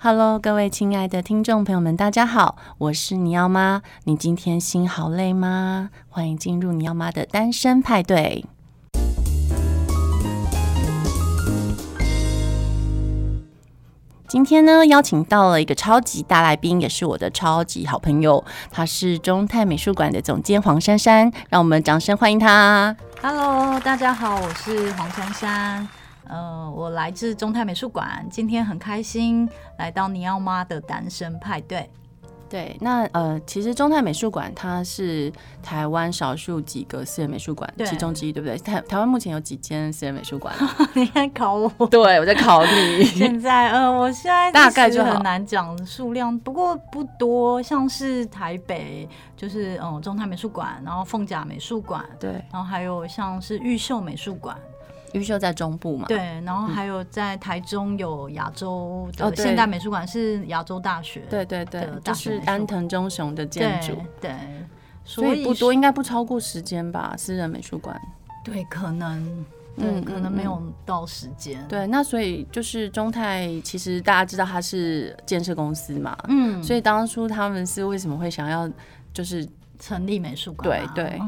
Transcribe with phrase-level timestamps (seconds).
[0.00, 3.82] Hello，各位亲爱的听众朋友们，大家好，我是你要妈。
[4.04, 5.90] 你今天心好累吗？
[6.08, 8.44] 欢迎进入你要妈的单身派对。
[14.28, 22.96] 今天呢，邀请到了一个超级大来宾，也是我的超级好朋友，他是中泰美术馆的总监黄珊珊，让我们掌声欢迎他。
[23.20, 25.88] Hello，大家好，我是黄珊珊。
[26.28, 29.48] 呃，我来自中泰美术馆，今天很开心
[29.78, 31.88] 来到尼奥妈的单身派对。
[32.50, 35.30] 对，那呃，其实中泰美术馆它是
[35.62, 38.56] 台湾少数几个私人美术馆其中之一，对不对？
[38.56, 40.54] 台台湾目前有几间私人美术馆？
[40.96, 41.86] 你在考我？
[41.88, 43.04] 对，我在考你。
[43.04, 54.56] 现在呃，我现在大概就很难讲数量，不过不多，像是台北就是嗯中泰美术馆，然后凤甲美术馆，对，然后还有像是玉秀美术馆。
[55.12, 56.06] 毓秀在中部嘛？
[56.08, 64.32] 对，然后还有在台中有亚洲的现代美术馆，是亚洲大学，对对对，就是安藤忠雄的建筑，对，
[65.04, 67.98] 所以不多，应该不超过时间吧，私人美术馆。
[68.44, 69.44] 对，可能，
[69.76, 71.62] 嗯，可能没有到时间。
[71.68, 78.70] 对，那所以就是中泰，其实大家知道它是建设公司嘛，嗯，所以当初他们是为什么会想要
[79.12, 79.46] 就是
[79.78, 80.86] 成立美术馆？
[80.94, 81.20] 对对。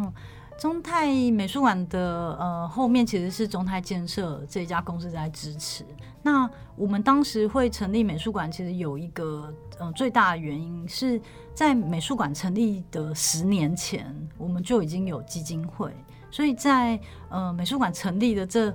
[0.61, 5.87] 中泰美术馆的呃后面其实是中泰建设这一家公司在支持。
[6.23, 11.19] 那我们当时会成立美术馆，其实有一个呃最大的原因是
[11.55, 15.91] 在美术馆成立的十年前，我们就已经有基金会，
[16.31, 17.01] 所以在
[17.31, 18.71] 呃美术馆成立的这。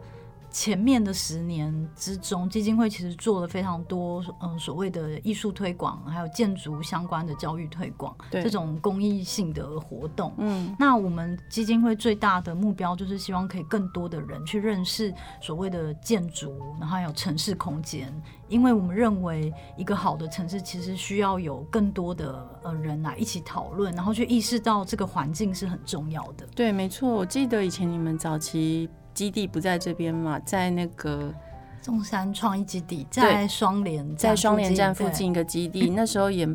[0.55, 10.33] 前面的十年之中，基金会其实做了非常多，嗯，所谓的艺术推广，还有建筑相关的教育推广，这种公益性的活动。
[10.37, 18.09] 嗯，那我们基金会最大的目标就是希望可以更多的人去认识所谓的建筑，然后还有城市空间，
[18.47, 26.47] 因为我们认为一个好的城市其实需要有更多的呃人来一起讨论，然后去意识到这个环境是很重要的。
[26.55, 28.89] 对，没错，我记得以前你们早期。
[29.15, 31.33] 基地不在这边嘛，在那个
[31.81, 36.47] 中山创意基地，在双联，在双联站附近一个基地， 那时候也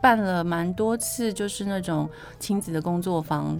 [0.00, 2.08] 办了蛮多次，就是那种
[2.38, 3.58] 亲子的工作坊，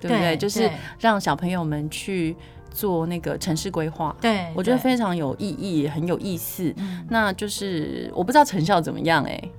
[0.00, 0.18] 对不对？
[0.18, 2.36] 对，就是让小朋友们去
[2.70, 6.74] 做那个城市规划，对，我觉得非常有意义，很有意思。
[7.08, 9.52] 那就是我不知道成效怎么样哎、欸，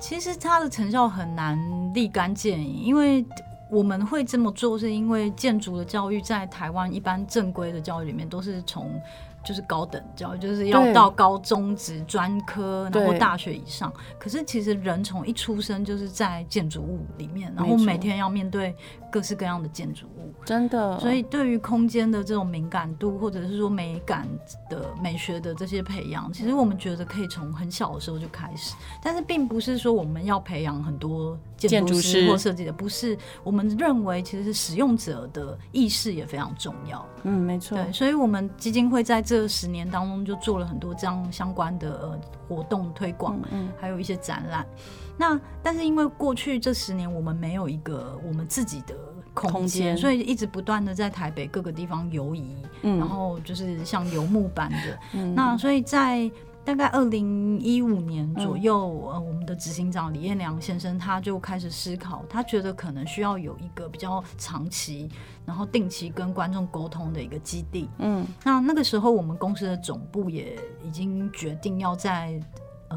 [0.00, 1.56] 其实它的成效很难
[1.94, 3.24] 立竿见影，因为。
[3.72, 9.00] 我们会这么做，是因为建筑的教育在台湾一般正规的教育里面都是从。
[9.44, 13.92] 就是高等教育，就是要到高中职专科，然后大学以上。
[14.18, 18.74] 可是其实人从一出生就是在建筑物里面，然后每天要面对
[19.10, 20.98] 各式各样的建筑物，真的。
[21.00, 24.28] 所以对于空间的这种敏感度，或者是说美感
[24.70, 28.74] 的美学的这些培养，其实我们觉得可以从很小的时候就开始。
[29.02, 33.16] 但是并不是说我们要培养很多建筑师或设计的，不是。
[33.44, 37.04] 我们认为其实是使用者的意识也非常重要。
[37.24, 37.76] 嗯，没错。
[37.76, 43.40] 对，所以我们基金会在这十年当中就做了很多这样相关的呃活动推广，
[43.80, 44.66] 还有一些展览。
[45.16, 48.94] 那但是因为过去这十年我们没有一个我们自己的
[49.32, 54.98] 空间，所以一直不断的在台北各个地方游移，嗯，然后就是像游牧般的。
[55.14, 56.30] 嗯，那所以在。
[56.64, 65.08] 大概二零一五年左右，呃，我们的执行长李彦良先生他就开始思考，他觉得可能需要有一个比较长期，
[65.44, 67.88] 然后定期跟观众沟通的一个基地。
[67.98, 72.40] 嗯，那那个时候我们公司的总部也已经决定要在。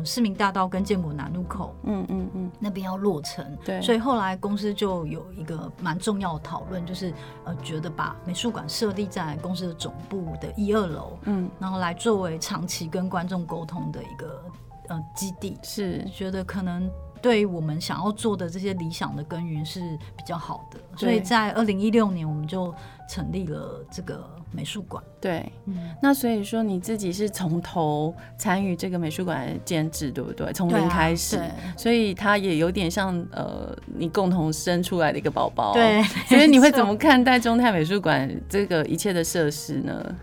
[0.03, 7.13] 市民大道跟建国南路口，嗯嗯嗯，那边要落成，对，所以后来公司就有一个蛮重要的讨论，就是
[7.43, 14.43] 呃，觉得把美术馆设立在公司的总部的一二楼，嗯，然后来作为长期跟观众沟通的一个
[14.87, 16.03] 呃基地，是。
[16.09, 16.89] 觉得可能。
[17.21, 19.79] 对于我们想要做的这些理想的耕耘是
[20.15, 22.71] 比较好的，所以在二零一六年我们就
[23.09, 25.03] 成立了这个美术馆。
[25.19, 30.51] 对，嗯，那所以说你自己是从头参与这个美术馆的建制，对不对？
[30.53, 35.73] 从零开始，啊，所以它也有点像呃，你共同生出来的一个宝宝。
[35.73, 40.15] 对，所以你会怎么看待中泰美术馆这个一切的设施呢？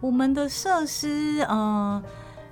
[0.00, 2.02] 我们的设施，嗯、呃。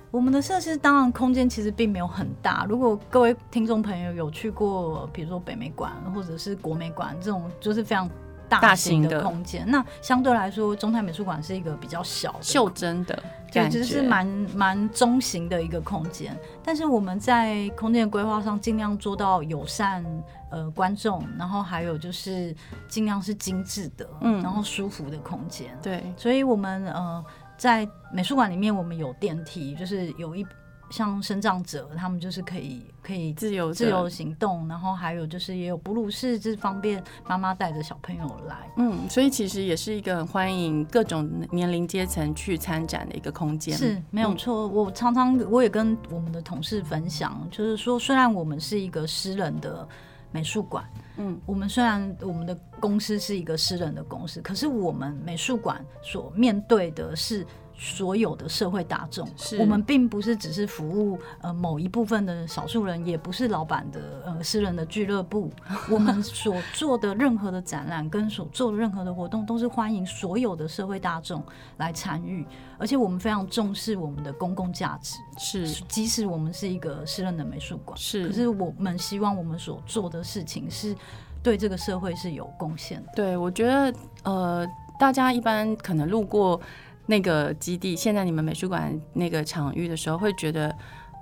[0.09, 2.65] 我们的设施当然空间其实并没有很大。
[2.69, 8.09] 如果各位听众朋友有去过，比如说北美馆或者是国美馆这种，就是非常
[8.49, 9.63] 大型的空间。
[9.69, 16.37] 那相对来说，中泰美术馆是一个比较小的、袖珍的，对，就是蛮蛮中型的一个空间。
[16.63, 20.05] 但是我们在空间规划上尽量做到友善
[20.49, 22.55] 呃观众，然后还有就是
[22.87, 25.77] 尽量是精致的，嗯，然后舒服的空间。
[25.81, 27.23] 对，所以我们呃。
[27.57, 30.45] 在美术馆里面，我们有电梯，就是有一
[30.89, 38.55] 像生长者，他们就是可以可以自由自由行动，然后还有就是也有哺乳室，这方便妈妈带着小朋友来。
[38.77, 43.75] 嗯，所以其实也是一个很欢迎各种年龄阶层去参展的一个空间。
[43.75, 49.87] 是没有错，嗯，我常常我也跟我们的同事分享，就是说，虽然我们是一个私人的
[50.31, 50.85] 美术馆，
[51.17, 57.45] 嗯，我们虽然我们的公司是一个私人的公司，可是我们美术馆所面对的是。
[57.77, 59.29] 所有的社会大众，
[59.59, 65.51] 我们并不是只是服务呃某一部分的少数人，也不是老板的呃私人的俱乐部。
[65.91, 71.43] 我们所做的任何的展览跟所做的任何的活动，都是欢迎所有的社会大众
[71.77, 72.43] 来参与，
[72.79, 75.19] 而且我们非常重视我们的公共价值。
[75.37, 80.95] 是，即使我们是一个私人的美术馆，是，可是我们希望我们所做的事情是
[81.43, 83.11] 对这个社会是有贡献的。
[83.15, 83.93] 对，我觉得
[84.23, 84.67] 呃，
[84.99, 86.59] 大家一般可能路过。
[87.07, 90.73] 那个基地，现在你们美术馆那个场域的时候，会觉得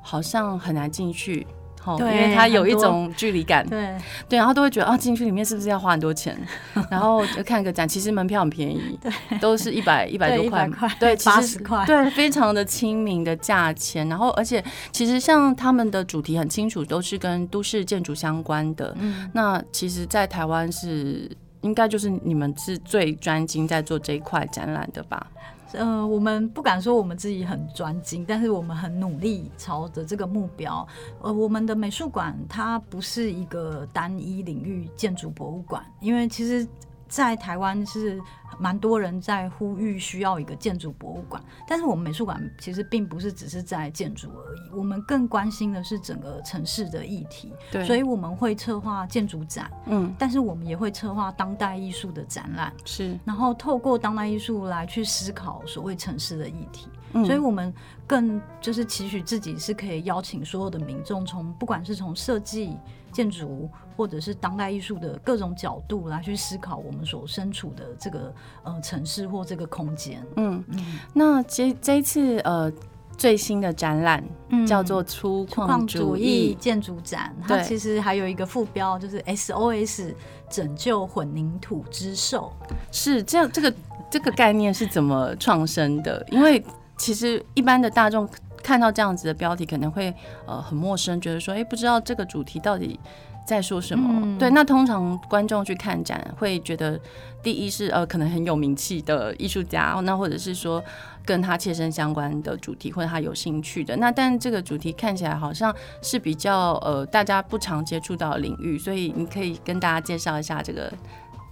[0.02, 1.46] 好像很难进去，
[1.86, 3.96] 哦，因为它有一种距离感，对。
[4.28, 6.36] 对，然后都会觉得啊，进去里面是不是要花很多钱？
[6.90, 10.68] 然后就看个展，其实门票很便宜， 对，都是一百一百多块，
[11.00, 14.08] 对，八十块，对，非常的亲民的价钱。
[14.10, 18.96] 然后，而且其实像他们的主题很清楚，都是跟都市建筑相关的。
[19.00, 21.30] 嗯，那其实，在台湾是
[21.66, 25.26] 应该就是你们是最专精在做这一块展览的吧？
[25.74, 30.88] 呃，我们不敢说我们自己很专精，但是我们很努力朝着这个目标。
[31.22, 36.66] 呃，我们的美术馆它不是一个单一领域建筑博物馆，因为其实。
[37.08, 38.20] 在台湾是
[38.60, 47.54] 蛮多人在呼吁需要一个建筑博物馆，但是我们美术馆其实并不是只是在建筑而已，我们更关心的是整个城市的议题。
[47.72, 56.88] 对，所以我们会策划建筑展，嗯，但是我们也会策划当代艺术的展览，是，然后透过当代艺术来去思考所谓城市的议题。
[57.14, 57.74] 嗯，所以我们
[58.08, 62.78] 更就是期许自己是可以邀请所有的民众，从不管是从设计。
[63.16, 68.34] 建筑或者是当代艺术的各种角度来去思考我们所身处的这个
[68.64, 70.22] 呃城市或这个空间。
[70.36, 71.00] 嗯嗯。
[71.14, 72.70] 那这这一次呃
[73.16, 74.22] 最新的展览
[74.68, 80.14] 叫做“粗矿主义建筑展”，它其实还有一个副标，就是 “SOS
[80.50, 82.52] 拯救混凝土之兽”。
[82.92, 83.74] 是这样，这个
[84.12, 86.22] 这个概念是怎么创生的？
[86.30, 86.62] 因为
[86.98, 88.28] 其实一般的大众。
[88.66, 90.12] 看到这样子的标题可能会
[90.48, 93.00] 呃很陌生，觉得说哎、欸、不知道这个主题到底
[93.46, 94.10] 在说什么。
[94.24, 97.00] 嗯、对，那通常观众去看展会觉得，
[97.44, 100.84] 第一是呃可能很有名气的艺术家，那或者是说
[101.24, 103.96] 跟他切身相关的主题或者他有兴趣的。
[103.98, 105.72] 那但这个主题看起来好像
[106.02, 110.92] 是比较呃大家不常接触到的领域，所以你可以跟大家介绍一下这个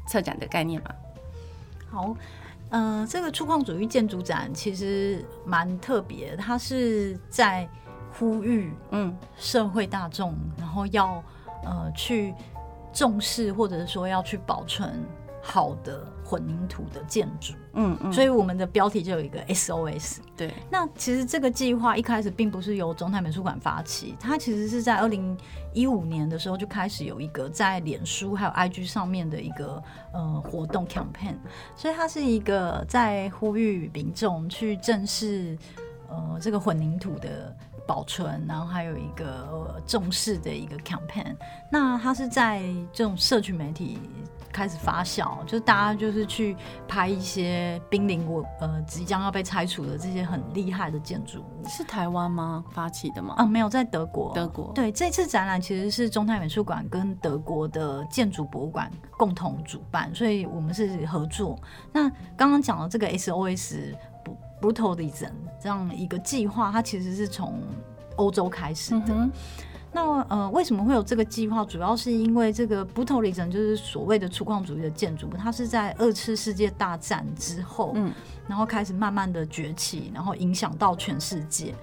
[0.07, 0.89] 策展的概念吗？
[1.91, 2.15] 好。
[2.73, 7.69] 嗯、呃，这个粗犷主义建筑展其实蛮特别，它是在
[8.11, 9.15] 呼吁嗯。
[9.37, 11.23] 社会大众，然后要
[11.63, 12.33] 呃去
[12.91, 15.03] 重视或者说要去保存
[15.45, 17.53] 好的混凝土的建筑。
[17.73, 20.19] 嗯嗯，所以我们的标题就有一个 SOS。
[20.37, 25.37] 对，那其实这个计划一开始并不是由中泰美术馆发起，它其实是在二零
[25.73, 31.35] 一五年的时候就开始有一个在脸书还有 IG 上面的一个呃活动 campaign，
[31.75, 35.57] 所以它是一个在呼吁民众去正视
[36.07, 37.53] 呃这个混凝土的
[37.85, 41.35] 保存，然后还有一个、呃、重视的一个 campaign。
[41.69, 43.99] 那它是在这种社区媒体。
[44.53, 46.55] 开始发酵，就是大家就是去
[46.87, 51.67] 拍一些濒临我呃即将要被拆除的这些很厉害的建筑物。
[51.67, 52.63] 是台湾吗？
[52.71, 53.33] 发起的吗？
[53.37, 54.31] 啊，没有，在德国。
[54.33, 54.71] 德国。
[54.75, 61.59] 对，这次展览其实是中泰美术馆跟德国的建筑博物馆共同主办，所以我们是合作。
[61.91, 62.07] 那
[62.37, 63.95] 刚刚讲的这个 SOS
[64.61, 67.59] Brutalism 这样一个计划，它其实是从
[68.17, 69.07] 欧洲开始的。
[69.09, 69.31] 嗯
[69.95, 71.63] 那呃，为什么会有这个计划？
[71.63, 78.11] 主要是因为这个 Brutalism 就是所谓的粗犷主义的建筑，它是在二次世界大战之后，嗯，
[78.47, 81.75] 然后开始慢慢的崛起，然后影响到全世界，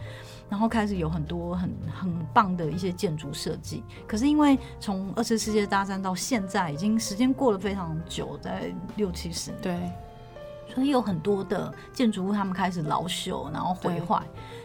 [0.49, 3.85] 然后开始有很多很很棒的一些建筑设计。
[4.09, 9.93] 可是因为从二次世界大战到现在，已经时间过了非常久，在六七十年，对，
[10.75, 14.21] 所以有很多的建筑物他们开始老朽，然后毁坏。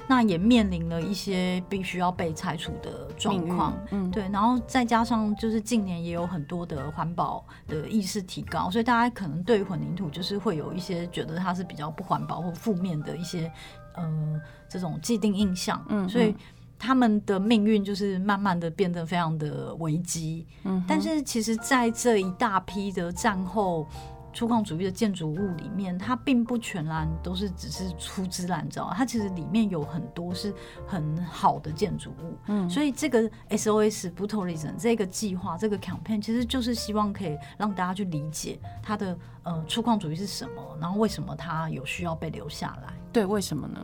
[0.08, 13.52] 那也面临了一些必须要被拆除的状况，嗯，对，然后再加上就是近年也有很多的环保的意识提高，所以大家可能对于混凝土就是会有一些觉得它是比较不环保或负面的一些
[13.96, 16.36] 呃这种既定印象，嗯，所以
[16.78, 23.88] 他们的命运就是慢慢的变得非常的危机，嗯，但是其实在这一大批的战后。
[24.36, 30.54] 粗犷主义的建筑物里面，它并不全然都是只是粗制滥造，它其实里面有很多是
[30.86, 32.38] 很好的建筑物。
[32.48, 42.94] 嗯，所以这个 SOS Brutalism 这个计划，这个 campaign 其实就是希望可以让大家去理解它的呃粗犷主义是什么，然后为什么它有需要被留下来。
[43.14, 43.80] 对，为什么呢？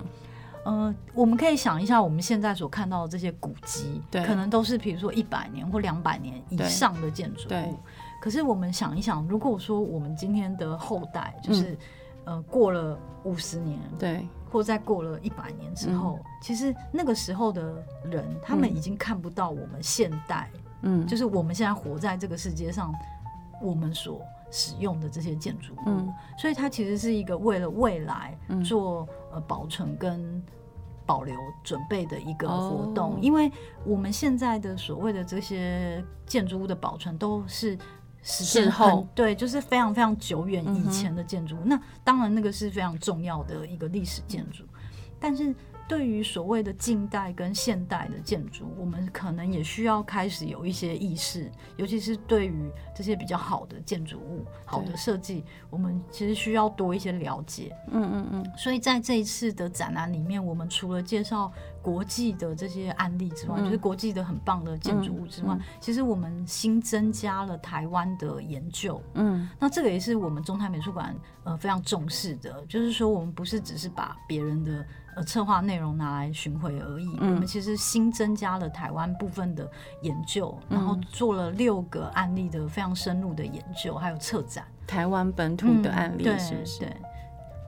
[0.63, 7.79] 呃，我们可以想一下，我们现在所看到的这些古迹，对，可能都是比如说一百年或两百年以上的建筑物。
[8.21, 8.23] 对。
[8.23, 11.71] 可是我们想一想，如果说我们今天的后代，就是、
[12.25, 20.51] 嗯、呃过了五十年，对，或再过了一百年之后、嗯，其实那个时候的人，他们已经看不到我们现代，
[20.83, 22.93] 嗯，就是我们现在活在这个世界上，
[23.59, 30.43] 我们所使用的这些建筑物、嗯，所以它其实是一个为了未来做呃保存跟
[31.07, 33.51] 保留准备的一个活动、哦，因为
[33.83, 37.75] 我们现在的所谓的这些建筑物的保存都是。
[38.23, 41.69] 时间后，对，就是非常非常久远以前的建筑、嗯。
[41.69, 44.63] 那当然，那个是非常重要的一个历史建筑，
[45.19, 45.53] 但是。
[45.87, 57.75] 对于所谓的近代跟现代的建筑，我们可能也需要开始有一些意识，尤其是对于这些比较好的建筑物、好的设计，我们其实需要多一些了解。
[57.91, 58.51] 嗯嗯嗯。
[58.57, 69.01] 所以在这一次的展览里面，我们除了介绍国际的这些案例之外，嗯、就是国际的很棒的建筑物之外、嗯嗯，其实我们新增加了台湾的研究。
[69.15, 69.49] 嗯。
[69.59, 74.85] 那这个也是我们中泰美术馆呃非常重视的，就是说我们不是只是把别人的。
[75.15, 77.17] 呃，策划内容拿来巡回而已。
[77.19, 77.33] 嗯。
[77.33, 79.69] 我们其实新增加了台湾部分的
[80.01, 86.79] 研究，嗯，然后做了六个案例的非常深入的研究，还有策展台湾本土的案例，嗯，是不是？
[86.79, 86.95] 对。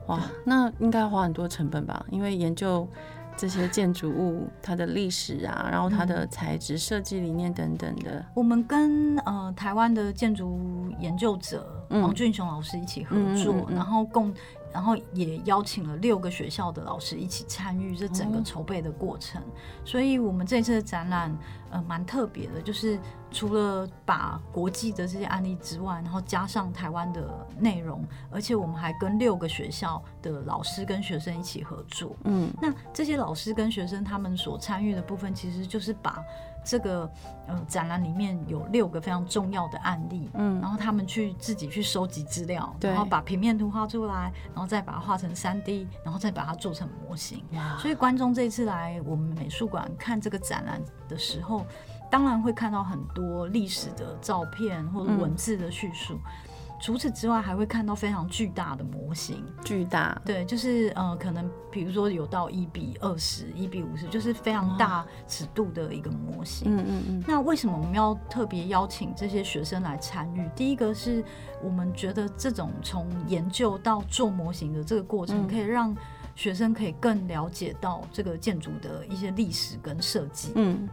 [0.06, 2.04] 哇，那应该花很多成本吧？
[2.10, 2.88] 因为研究。
[3.36, 14.32] 这些建筑物它的历史啊，然后它的材质、设计理念等等的，嗯、我们跟呃台湾的建筑研究者王俊雄老师一起合作，嗯嗯嗯嗯、然后共，
[14.74, 19.40] 然后也邀请了六个学校的老师一起参与这整个筹备的过程。
[19.40, 19.44] 哦、
[19.84, 21.36] 所以，我们这次的展览
[21.70, 22.98] 呃蛮特别的，就是
[23.30, 32.14] 除了把国际的这些案例之外，然后加上台湾的内容，而且我们还跟六个学校的老师跟学生一起合作。
[32.24, 36.22] 嗯，那这些老老师跟学生他们所参与的部分，其实就是把
[36.64, 37.08] 这个
[37.46, 47.44] 呃展览里面有六个非常重要的案例，嗯，然后他们去自己去收集资料，然后把平面图画出来，然后再把它画成三 D，然后再把它做成模型。
[47.78, 51.66] 所以观众这次来我们美术馆看这个展览的时候，
[52.10, 56.14] 当然会看到很多历史的照片或者文字的叙述。
[56.14, 56.43] 嗯
[56.84, 59.42] 除此之外，还会看到非常巨大的模型。
[59.64, 66.76] 巨大，对，就是呃，可能比如说有到一比二十、一比五十，就是非常大尺度的一个模型。
[66.76, 67.24] 嗯嗯嗯。
[67.26, 70.46] 那为什么我们要特别邀请这些学生来参与？
[70.54, 71.24] 第一个是
[71.62, 75.96] 我们觉得这种从研究到做模型的这个过程，可以让
[76.34, 80.52] 学生可以更了解到这个建筑的一些历史跟设计。
[80.56, 80.86] 嗯，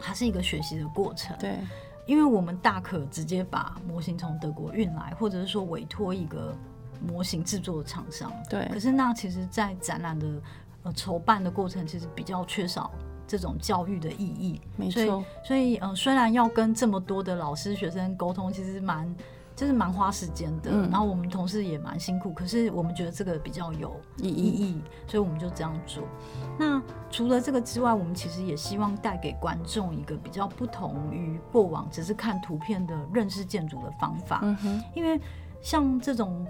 [0.00, 1.36] 它是一个学习的过程。
[1.38, 1.58] 对。
[2.06, 6.56] 因为我们大可直接把模型从德国运来，或者是说委托一个
[7.06, 8.32] 模型制作的厂商。
[8.48, 8.66] 对。
[8.72, 10.26] 可是那其实，在展览的
[10.84, 12.90] 呃筹办的过程，其实比较缺少
[13.26, 14.60] 这种教育的意义。
[14.76, 15.04] 没错。
[15.04, 19.14] 所以，所以呃，虽然要跟这么多的老师、学生沟通，其实蛮。
[19.56, 26.04] 就是蛮花时间的，嗯，然后我们同事也蛮辛苦，可是我们觉得这个比较有意义，所以我们就这样做。
[26.58, 34.40] 那除了这个之外，我们其实也希望带给观众一个比较不同于过往只是看图片的认识建筑的方法。
[34.42, 35.18] 嗯，因为
[35.62, 36.46] 像这种。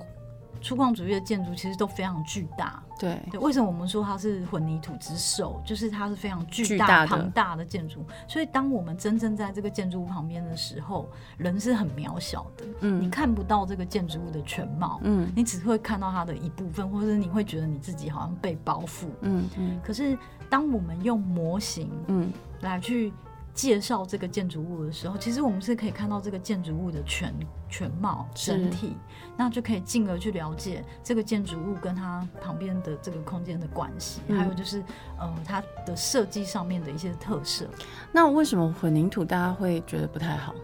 [0.60, 3.40] 粗犷主义的建筑其实都非常巨大，对对。
[3.40, 5.60] 为什么我们说它是混凝土之首？
[5.64, 8.04] 就是它是非常巨大、庞大的建筑。
[8.28, 12.64] 所以，当我们真正在这个建筑物旁边的时候，人是很渺小的。
[12.80, 15.00] 嗯，你看不到这个建筑物的全貌。
[15.02, 19.06] 嗯，你只会看到它的一部分，或者你会觉得你自己好像被包覆。
[19.20, 19.80] 嗯嗯。
[19.82, 23.12] 可是，当我们用模型，嗯，来去。
[23.56, 27.34] 介绍这个建筑物的时候，其实我们是可以看到这个建筑物的全
[27.70, 28.94] 全貌整体，
[29.34, 34.84] 那就可以进而去了解这个建筑物跟它旁边的这个空间的关系，嗯，还有就是
[35.18, 37.66] 呃它的设计上面的一些特色。
[38.12, 40.54] 那为什么混凝土大家会觉得不太好？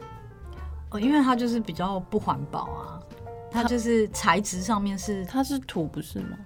[0.90, 3.00] 哦，因为它就是比较不环保啊，
[3.50, 6.36] 它就是材质上面是它是土不是吗？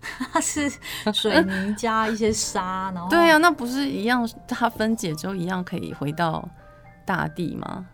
[0.32, 0.70] 它是
[1.12, 4.28] 水泥加一些沙，然后对呀、啊，那不是一样？
[4.48, 6.46] 它分解之后一样可以回到
[7.04, 7.86] 大地吗？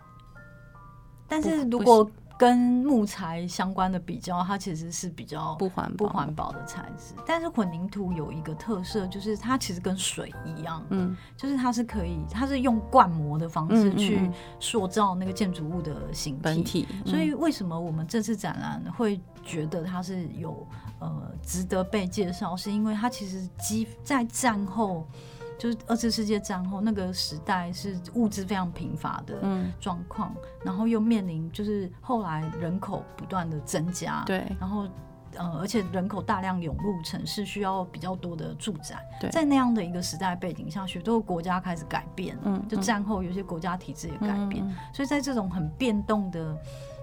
[1.29, 2.09] 但是如果
[2.39, 7.15] 跟木材相关的比较，它其实是比较不环不环保的材质。
[7.27, 16.63] 但是混凝土有一个特色，就是它其实跟水一样，嗯，就是它是可以，它是用灌模的方式去塑造那个建筑物的形体。
[16.63, 20.67] 体嗯、所以为什么我们这次展览会觉得它是有
[20.99, 25.07] 呃值得被介绍，是因为它其实基在战后。
[25.59, 29.35] 就是二次世界战后那个时代是物资非常贫乏的
[29.81, 34.87] 状况，嗯、然后又面临就是后来人口不断的增加，对，然后
[35.35, 38.97] 呃而且人口大量涌入城市，需要比较多的住宅，
[39.31, 46.55] 在那样的一个时代背景下，许多国家开始改变，嗯，就战后有些国家体制也改变，嗯、所以在这种很变动的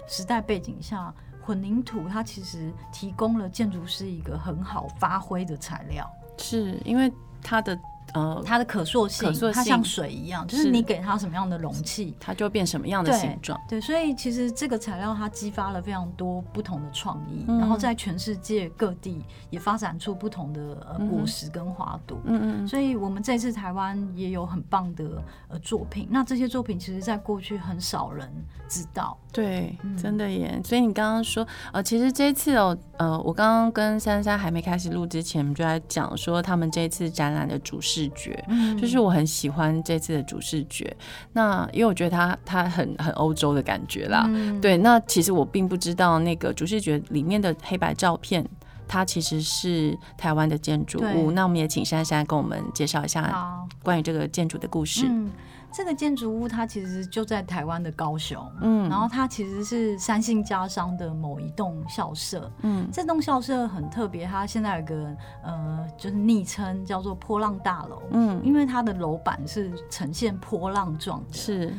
[0.07, 6.07] 时代背景下，混凝土它其实提供了建筑师一个很好发挥的材料，
[6.38, 7.75] 是因为它的。
[8.13, 13.60] 呃，它的可塑性，它像水一样，就是你给它什么样的容器，它就变什么样的形状。
[13.67, 20.75] 对，所以其实这个材料它激发了非常多不同的创意，然后在全世界各地也发展出不同的
[21.10, 22.20] 果实跟花朵。
[22.25, 22.67] 嗯嗯。
[22.67, 28.29] 所以我们这次台湾也有很棒的呃作品，那这些作品其实在过去很少人
[28.70, 29.17] 知道。
[29.32, 30.62] 对，真的耶。
[30.63, 38.02] 所以你刚刚说，呃，其实这一次哦，呃，我刚刚跟珊珊还没开始录之前，我们就在讲说他们这一次展览的主视。
[38.03, 38.43] 视觉，
[38.79, 40.95] 就是我很喜欢这次的主视觉。
[41.33, 44.25] 那因为我觉得它它很很欧洲的感觉啦。
[44.27, 48.45] 嗯、对，那其实我并不知道那个主视觉里面的黑白照片，
[48.88, 51.32] 它其实是台湾的建筑物。
[51.32, 55.06] 那我们也请珊珊跟我们介绍一下关于这个建筑的故事。
[55.10, 55.32] 嗯
[55.75, 71.74] 这个建筑物它其实就在台湾的高雄，嗯，然后它其实是三信家商的某一栋校舍，嗯，这栋校舍很特别，它现在有个呃，就是昵称叫做“波浪大楼”，嗯，因为它的楼板是呈现波浪状的，是。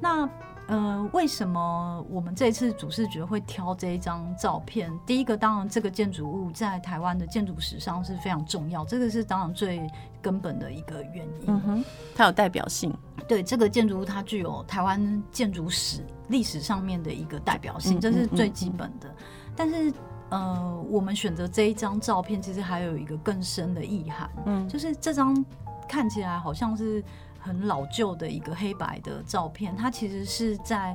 [0.00, 0.28] 那
[0.68, 4.92] 呃，为什么我们这次主视觉会挑这一张照片？
[5.06, 11.84] 第一个，当然这个建筑物在台湾的建筑史上是非常重要，这个是当然最根本的一个原因，嗯哼，
[12.14, 12.94] 它有代表性。
[13.26, 19.14] 对，这个建筑物，它具有台湾建筑史历史上面的一个代表性，这是最基本的。
[19.56, 19.92] 但是，
[20.28, 25.44] 呃，我们选择这一张照片，其实还有一个更深的意涵，嗯，就是这张
[25.88, 27.02] 看起来好像是
[27.48, 30.94] 很老旧的一个黑白的照片，它其实是在。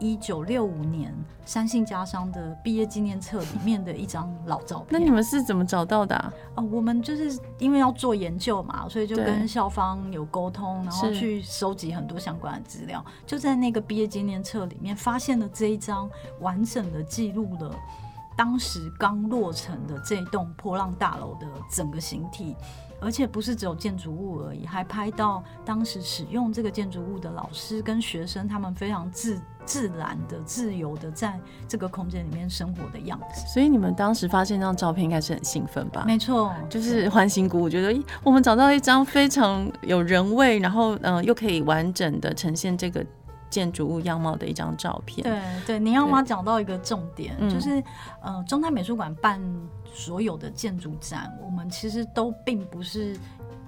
[0.00, 1.14] 一九六五年，
[1.44, 4.88] 三信家商的毕业纪念册里面的一张老照片。
[4.90, 6.32] 那你们是怎么找到的啊？
[6.56, 17.72] 哦，我们就是因为要做研究嘛，所以就跟校方有沟通，然后去收集很多相关的资料，就在那个毕业纪念册里面发现了这一张完整的记录了
[18.36, 22.56] 当时刚落成的这栋破浪大楼的整个形体。
[23.04, 31.38] 而且不是只有建筑物而已，还拍到当时使用这个建筑物的老师跟学生，他们非常自自然的、自由的在
[31.68, 33.46] 这个空间里面生活的样子。
[33.46, 36.04] 所以你们当时发现这张照片，应该是很兴奋吧？
[36.06, 43.04] 没错，就是欢欣鼓舞，觉得我们找到一张非常有人味，然后嗯、呃，又可以完整的呈现这个。
[43.54, 45.22] 建筑物样貌的一张照片。
[45.22, 46.20] 对对，你要吗？
[46.20, 47.80] 讲到一个重点，就是
[48.20, 49.40] 呃，中泰美术馆办
[49.92, 53.16] 所有的建筑展，嗯、我们其实都并不是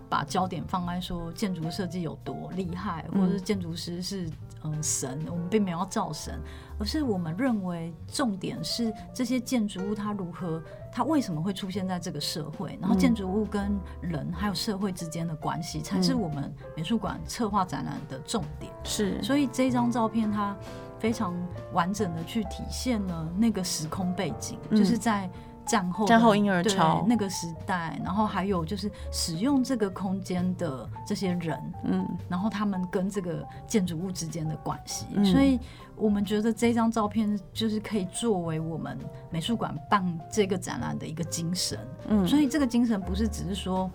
[0.09, 4.29] 把焦点放在说建筑设计有多厉害，嗯、或者是建筑师是。
[4.74, 6.40] 嗯，神，我们并没有要造神，
[6.79, 18.72] 而是我们认为重点是这些建筑物它如何，它为什么会出现在这个社会，然后建筑物跟人还有社会之间的关系，才是我们美术馆策划展览的重点。
[18.85, 20.57] 是，所以这张照片它
[20.98, 21.35] 非常
[21.72, 25.31] 完整的去体现了那个时空背景，嗯、就是在。
[25.66, 27.05] 战后，战后婴儿潮。
[27.09, 35.59] 那个时代，然后还有就是使用这个空间的这些人，嗯，然后他们跟这个建筑物之间的关系，嗯、所以
[35.94, 38.98] 我们觉得这张照片就是可以作为我们
[39.31, 43.90] 美术馆办这个展览的一个精神，嗯，所以这个精神不是只是说，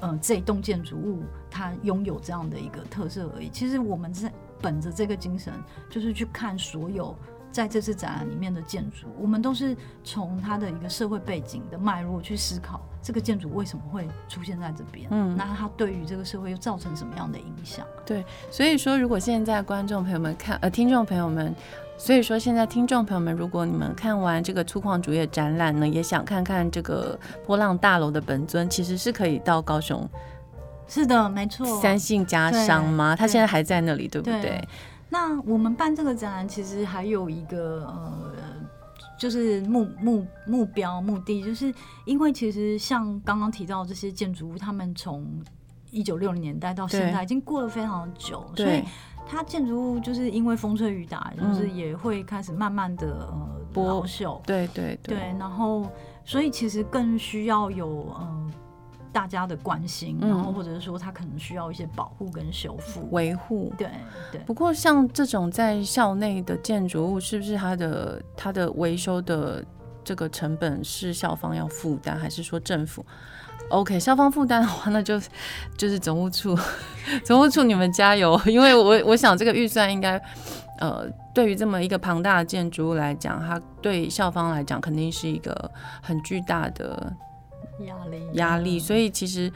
[0.00, 5.52] 嗯、呃，这栋建筑物它拥有这样的一个特色而已，其实我们是本着这个精神，
[5.90, 7.14] 就是去看所有。
[7.50, 15.08] 在这次展览里面的建筑，我们都是从它的一个社会背景的脉络去思考，这个建筑为什么会出现在这边？
[15.10, 17.84] 嗯，那它对于这个社会又造成什么样的影响？
[18.04, 21.54] 对，所以说，如果现在观众朋友们看，呃，听众朋友们，
[21.96, 30.08] 所以说现在听众朋友们，如果你们看完这个粗犷主义展览呢，也想看看这个波浪大楼的本尊，其实是可以到高雄。
[30.86, 31.66] 是的，没错。
[31.82, 33.14] 三信家商吗？
[33.16, 34.40] 他现在还在那里，对不对？
[34.40, 34.68] 对
[35.08, 38.34] 那我们办这个展览，其实还有一个呃，
[39.18, 41.72] 就是目目目标目的，就是
[42.04, 45.26] 因为其实像刚刚提到这些建筑物，他们从
[45.90, 48.82] 一九六零年代到现在已经过了非常久，所以
[49.26, 53.26] 它建筑物就是因为风吹雨打，就是也会开始慢慢的
[53.74, 54.40] 呃老朽。
[54.44, 55.90] 对对对，对，然后
[56.24, 57.86] 所以其实更需要有
[58.18, 58.50] 呃
[59.18, 63.74] 大家的关心，然后或者是说他可能需要一些保护跟修复维护。
[63.76, 63.90] 对
[64.30, 64.40] 对。
[64.42, 69.64] 不过像这种在校内的建筑物，是不是它的它的维修的
[70.04, 73.04] 这个成本是校方要负担，还是说政府
[73.70, 75.20] ？OK，校方负担的话，那就
[75.76, 76.56] 就是总务处，
[77.26, 80.16] 总务处你们加油，因为我我想这个预算应该，
[80.78, 81.04] 呃，
[81.34, 85.68] 对于这么一个庞大的建筑物来讲，它对校方来讲肯定是一个
[86.00, 87.12] 很巨大的
[87.86, 89.52] 压力压力，所以其实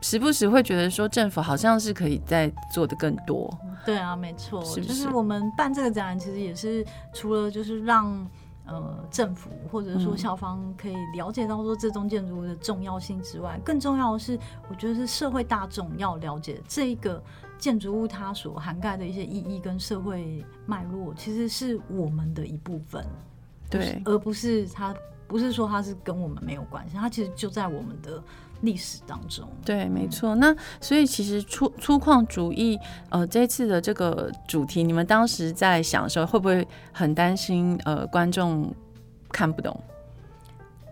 [0.00, 3.52] 时不时会觉得说政府好像是可以再做的更多。
[3.84, 4.88] 对啊，没错，是不是？
[4.88, 8.26] 就是我们办这个展览，其实也是除了就是让。
[8.68, 14.36] 呃，政府或者说校方可以了解到说这栋建筑物的重要性之外，嗯，更重要的是，
[14.68, 17.22] 我觉得是社会大众要了解这一个
[17.58, 23.06] 建筑物它所涵盖的一些意义跟社会脉络，其实是我们的一部分，
[23.70, 24.92] 对，而不是它
[25.26, 28.22] 不是说它是跟我们没有关系，它其实就在我们的。
[28.62, 30.34] 历史当中，对，没错。
[30.36, 32.76] 那所以其实粗粗犷主义，
[33.10, 38.74] 呃，这次的这个主题，你们当时在想的时候，会不会很担心呃观众
[39.30, 39.78] 看不懂？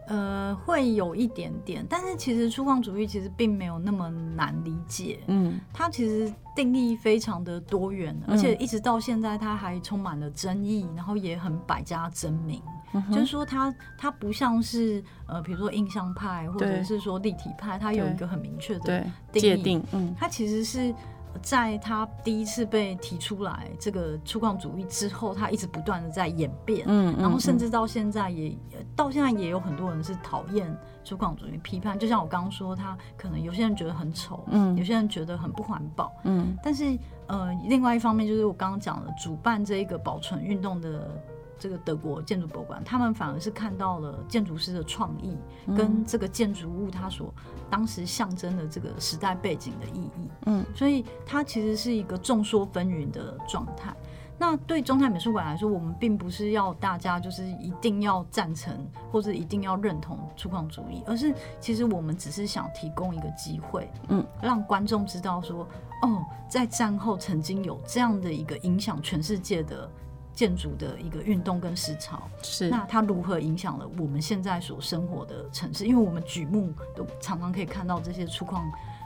[0.07, 5.21] 呃，会有一点点，但是其实粗犷主义其实并没有那么难理解。
[5.29, 12.61] 嗯，它其实定义非常的多元，而且一直到现在，它还充满了争议，然后也很百家争鸣。
[12.93, 19.83] 嗯、就是说它，它它不像是呃，比如说印象派或者是说立体派，它有一个很明确的界定。
[19.93, 20.95] 嗯，它其实是。
[21.43, 28.57] 在他第一次被提出来这个粗犷主义之后，他一直不断的在演变，嗯，然后甚至到现在也
[28.97, 31.99] 到现在也有很多人是讨厌粗犷主义，批判。
[31.99, 41.11] 就像我刚刚说，他可能有些人觉得很丑，嗯，有些人觉得很不环保，嗯，但是呃，另外一方面就是我刚刚讲的，主办这一个保存运动的。
[41.59, 45.37] 这个德国建筑博物馆，他们反而是看到了建筑师的创意，
[45.77, 47.33] 跟这个建筑物它所
[47.71, 50.31] 当时象征的这个时代背景的意义。
[50.47, 53.95] 嗯，所以它其实是一个众说纷纭的状态。
[54.37, 65.67] 那对中泰美术馆来说，我们并不是要大家就是一定要赞成或者一定要认同粗犷主义，而是其实我们只是想提供一个机会，嗯，让观众知道说，
[66.03, 69.89] 哦，在战后曾经有这样的一个影响全世界的。
[70.35, 72.69] 建筑的一个运动跟思潮，是。
[72.69, 75.85] 那它如何影响了我们现在所生活的城市？
[75.85, 78.63] 因为我们举目都常常可以看到这些粗犷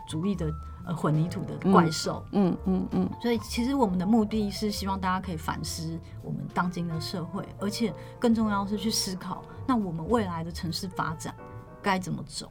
[0.09, 0.51] 主义的
[0.87, 11.35] 呃混凝土的怪兽，嗯嗯嗯，所以其实我们的目的是希望大家可以反思我们当今的社会，而且更重要是去思考，那我们未来的城市发展
[11.83, 12.51] 该怎么走？